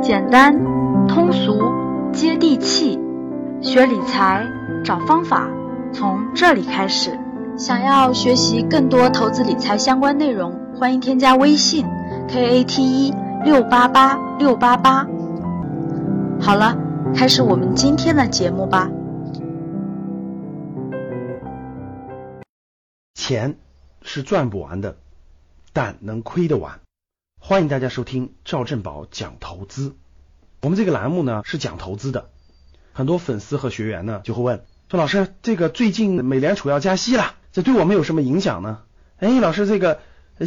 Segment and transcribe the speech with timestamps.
[0.00, 0.56] 简单、
[1.08, 1.58] 通俗、
[2.12, 2.98] 接地气，
[3.60, 4.46] 学理财
[4.84, 5.48] 找方法，
[5.92, 7.18] 从这里开始。
[7.56, 11.84] 想要学习更多投资理财相关内容，欢迎添加微信
[12.28, 13.12] k a t 一
[13.44, 15.04] 六八八六八八。
[16.40, 16.78] 好了，
[17.12, 18.88] 开始我们今天的节目吧。
[23.14, 23.56] 钱
[24.00, 24.94] 是赚不完的，
[25.72, 26.80] 但能亏得完。
[27.40, 29.96] 欢迎大家收听赵振宝讲投资。
[30.62, 32.30] 我们这个栏目呢是讲投资的，
[32.92, 38.80] 很多粉丝和学员呢就会问说：“老师，这个最近美联储要加息了。”这对我们有什么影响呢？
[39.18, 40.00] 哎，老师，这个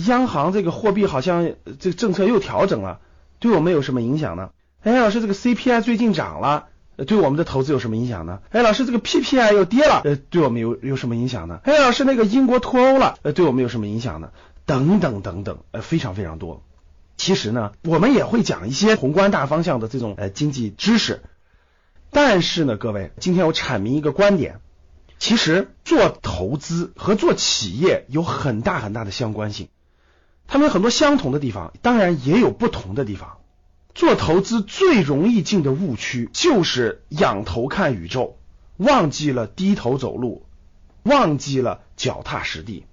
[0.07, 2.99] 央行这个货币好像这个政策又调整了，
[3.39, 4.51] 对我们有什么影响呢？
[4.81, 6.67] 哎，老师，这个 CPI 最近涨了，
[7.07, 8.39] 对我们的投资有什么影响呢？
[8.49, 11.59] 哎，老师，这个 PPI 又跌了，呃，对我们有有什么影响呢？
[11.63, 14.31] 哎，老师，那个英国脱欧了，呃，对我们有什么影响呢？
[14.71, 16.63] 等等等等，呃，非常非常多。
[17.17, 21.23] 其实呢，我们也会讲一些宏观大方向的这种呃经济知识，
[22.09, 24.61] 但是呢，各位，今天我阐明一个观点。
[25.19, 29.67] 其实做投资和做企业有很大很大的相关性，
[30.47, 33.39] 他们有很多相同的地方，当然也有不同的地方。
[33.93, 38.37] 做投资最容易进的误区就是仰头看宇宙，
[38.77, 40.45] 忘记了低头走路，
[41.03, 42.85] 忘记了脚踏实地。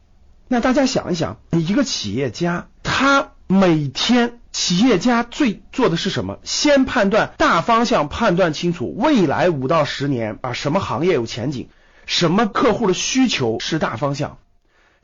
[0.49, 6.39] 那大家想一想，你一个企业家，他每天企业家最做的是什么？
[6.43, 11.69] 先判断大方向，判断清楚未来五到十年啊什么行业有前景。
[12.07, 14.39] 什么客户的需求是大方向，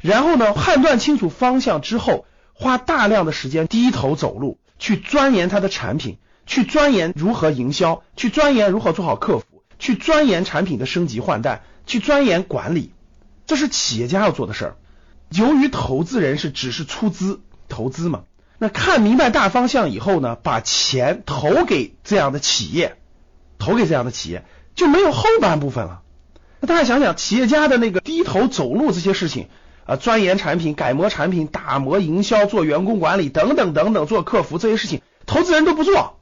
[0.01, 9.45] 然后呢，判断清楚方向之后，花大量的时间低头走路，去钻研他的产品，去钻研如何营销，去钻研如何做好客服，
[9.79, 12.95] 去钻研产品的升级换代，去钻研管理，
[13.45, 14.77] 这是企业家要做的事儿。
[15.31, 18.25] 由于投资人是只是出资投资嘛，
[18.59, 22.97] 那看明白大方向以后呢，把钱投给这样的企业，
[23.59, 26.03] 投给这样的企业，就没有后半部分了。
[26.61, 29.49] 那大家想想，企业家的那个低头走路这些事情
[29.87, 36.21] 啊，钻研产品、改模产品、打磨营销、做员工管理等等等等，做客服这些事情，投资人都不做，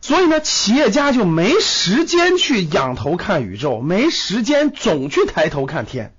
[0.00, 6.12] 所以呢，企业家就没时间去仰头看宇宙，没时间总去抬头看天，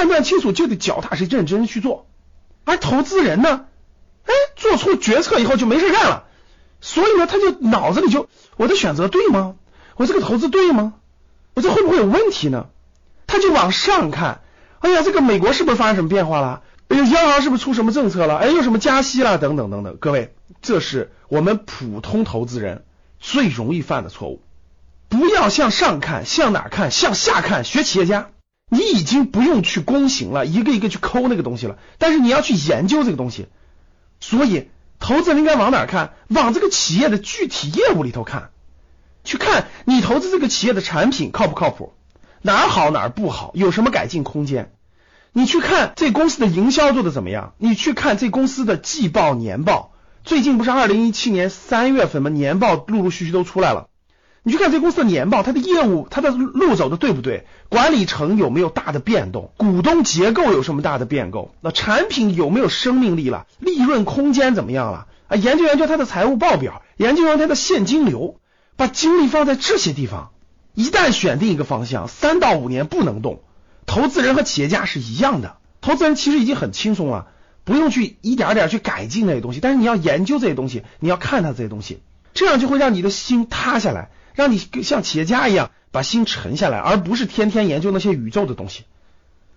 [0.00, 2.06] 判断清楚就得脚踏实地、认真去做。
[2.64, 3.66] 而投资人呢，
[4.24, 6.24] 哎，做出决策以后就没事干了，
[6.80, 9.56] 所以呢，他就脑子里就我的选择对吗？
[9.96, 10.94] 我这个投资对吗？
[11.52, 12.68] 我这会不会有问题呢？
[13.26, 14.40] 他就往上看，
[14.78, 16.62] 哎呀，这个美国是不是发生什么变化了？
[16.88, 18.38] 哎呦，央行是不是出什么政策了？
[18.38, 19.36] 哎，又什么加息了？
[19.36, 19.98] 等等等等。
[20.00, 22.86] 各位，这是我们普通投资人
[23.18, 24.40] 最容易犯的错误。
[25.10, 26.90] 不要向上看，向哪看？
[26.90, 27.64] 向下看。
[27.64, 28.30] 学企业家，
[28.70, 33.48] 你已经不用去躬行了，一个一个去抠那个东西了，但是你要去研究这个东西。
[34.20, 36.14] 所以，投资人应该往哪看？
[36.28, 38.50] 往这个企业的具体业务里头看，
[39.24, 41.92] 去看你投资这个企业的产品靠不靠谱。
[42.42, 44.72] 哪儿好哪儿不好，有什么改进空间？
[45.32, 47.52] 你去看这公司的营销做的怎么样？
[47.58, 49.92] 你去看这公司的季报、年报，
[50.24, 52.30] 最近不是二零一七年三月份吗？
[52.30, 53.89] 年报陆陆续续都出来了。
[54.42, 57.46] 你去看这公司的年报，它的业务它的路走的对不对？
[57.68, 59.52] 管理层有没有大的变动？
[59.58, 61.50] 股东结构有什么大的变动？
[61.60, 63.46] 那产品有没有生命力了？
[63.58, 65.06] 利润空间怎么样了？
[65.28, 68.40] 啊，研究研究它的财务报表，研究研究它的现金流，
[68.76, 70.30] 把精力放在这些地方。
[70.74, 73.40] 一旦选定一个方向，三到五年不能动。
[73.86, 77.26] 投资人和企业家是一样的，投资人其实已经很轻松了，
[77.64, 79.60] 不用去一点点去改进那些东西。
[79.60, 82.00] 但是你要研究这些东西，你要看它这些东西，
[82.32, 88.84] 这样就会让你的心塌下来，让你像企业家一样把心沉下来，而不是天天研究那些宇宙的东西。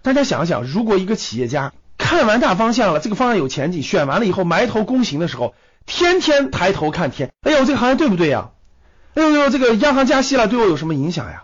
[0.02, 8.50] 大家想想，如果一个企业家看完大方向了，这个方向有前景，选完了以后埋头躬行的时候，天天抬头看天，哎呦，这个行业对不对呀？
[9.14, 11.44] 哎呦呦，这个央行加息了，对我有什么影响呀？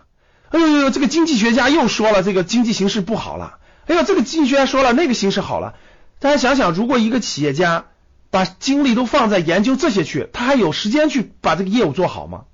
[0.50, 3.60] 哎呦呦，这个经济学家又说了，这个经济形势不好了。
[3.86, 5.76] 哎呦，这个经济学家说了，那个形势好了。
[6.20, 7.86] 大家想想，如果一个企业家
[8.32, 12.46] 把精力都放在研究这些去，他还有时间去把这个业务做好吗？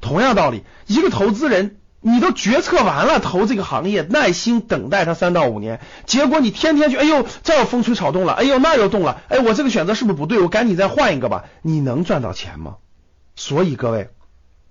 [0.00, 10.38] 同样道理，一个投资人，你都决策完了投这个行业，耐心等待他三到五年，结果你天天去，哎呦，这又风吹草动了，哎呦，那又动了，哎，我这个选择是不是不对？
[10.40, 11.44] 我赶紧再换一个吧。
[11.62, 12.76] 你能赚到钱吗？
[13.34, 14.10] 所以各位。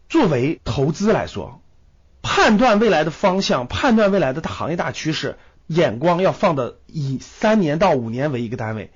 [0.07, 1.61] 作为投资来说，
[2.21, 8.91] 判断未来的方向，判断未来的行业大趋势，眼光要放的以三年到五年为一个单位。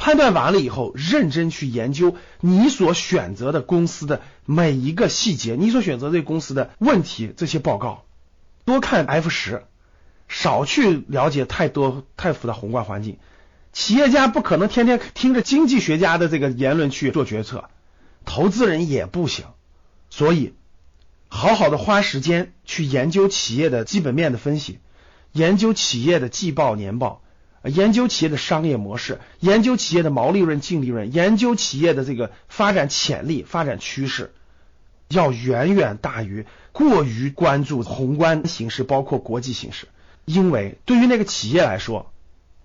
[0.00, 8.06] 判断完了以后，认真去研究你所选择的公司的每一个细节，你所选择这公司的问题这些报告，
[8.64, 9.64] 多看 F 十，
[10.26, 13.18] 少去了解太多太复杂宏观环境。
[13.74, 17.68] 企业家不可能天天听着经济学家的这个言论去做决策，
[18.24, 19.44] 投资人也不行。
[20.08, 20.54] 所以，
[21.28, 24.78] 好好的花时间去研究企业的基本面的分析，
[25.32, 27.22] 研究企业的季报年报，
[27.64, 34.32] 研究企业的商业模式，研究企业的毛利润、净利润，研究企业的这个发展潜力、发展趋势，
[35.08, 39.88] 要远远大于过于关注宏观形势，包括国际形势。
[40.24, 42.12] 因为对于那个企业来说，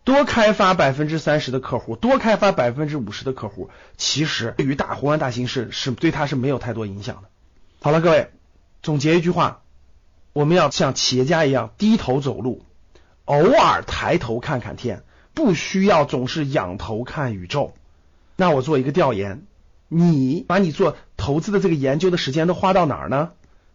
[0.03, 7.29] 多开发百分之三十的客户，多开发百分之五十的客户，其实对于大宏观大形势是对他是没有太多影响的。
[7.81, 8.29] 好了，各位，
[8.83, 9.61] 总结一句话，
[10.33, 12.64] 我们要像企业家一样低头走路，
[13.25, 17.73] 偶尔抬头看看天，不需要总是仰头看宇宙。
[18.35, 19.45] 那我做一个调研，
[19.87, 23.31] 你把你做投资的这个研究的时间都花到哪儿呢？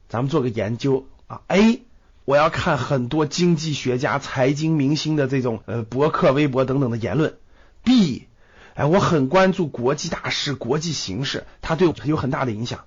[0.09, 1.83] 咱们做个研究啊，A。
[2.27, 7.35] 我要看很多经济学家、财经明星的这种呃博客、微博等等的言论。
[7.83, 8.29] B，
[8.75, 12.85] 哎，我很关注国际大事、国际形势，它对我有很大的影响。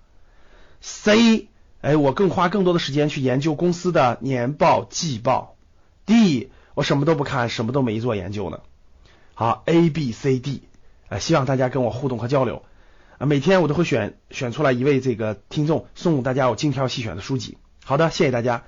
[0.80, 1.50] C，
[1.82, 5.53] 哎，我更花更多的时间去研究公司的年报、季报。
[6.06, 8.60] D，我什么都不看，什么都没做研究呢。
[9.34, 10.64] 好，A、B、C、D，
[11.10, 12.64] 呃，希望大家跟我互动和交流
[13.18, 13.26] 啊。
[13.26, 17.58] 每天我都会选选出来一位这个听众，送大家我精挑细选的书籍。
[17.84, 18.64] 好的，谢谢大家。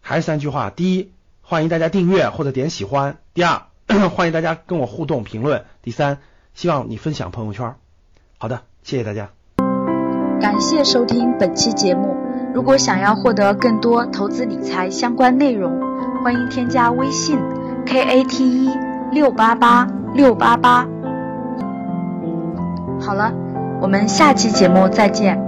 [0.00, 1.10] 还是三句话：第一，
[1.42, 3.62] 欢迎大家订阅或者点喜欢；第二，
[4.10, 6.18] 欢迎大家跟我互动评论；第三，
[6.54, 7.74] 希望你分享朋友圈。
[8.38, 9.30] 好的，谢谢大家。
[10.40, 12.16] 感谢收听本期节目。
[12.54, 15.80] 如果想要获得更多投资理财相关内容，
[16.22, 17.38] 欢迎添加微信
[17.86, 18.76] k a t e
[19.12, 20.86] 六八八六八八。
[23.00, 23.32] 好了，
[23.80, 25.47] 我们下期节目再见。